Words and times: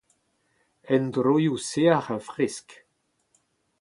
Endroioù 0.95 1.55
sec'h 1.69 2.07
ha 2.09 2.17
fresk. 2.29 2.69